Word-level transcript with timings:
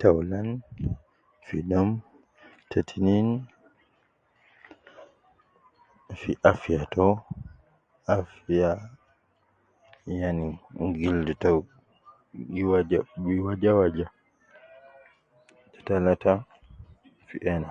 Taulan 0.00 0.48
fi 1.46 1.56
dom, 1.70 1.88
te 2.70 2.78
tinin 2.88 3.26
fi 6.20 6.32
afiya 6.50 6.82
to, 6.94 7.06
afiya 8.16 8.70
yan 10.20 10.38
gildu 10.98 11.32
to 11.42 11.50
gi 12.54 12.62
waja 12.70 12.98
gi 13.24 13.36
waja 13.46 13.70
waja, 13.78 14.06
te 15.72 15.78
talata 15.86 16.32
fi 17.28 17.36
ena 17.54 17.70